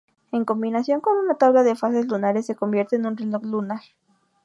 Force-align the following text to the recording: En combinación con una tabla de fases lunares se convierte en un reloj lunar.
En 0.31 0.45
combinación 0.45 0.99
con 0.99 1.15
una 1.19 1.35
tabla 1.35 1.61
de 1.61 1.75
fases 1.75 2.07
lunares 2.07 2.47
se 2.47 2.55
convierte 2.55 2.95
en 2.95 3.05
un 3.05 3.15
reloj 3.17 3.43
lunar. 3.43 3.81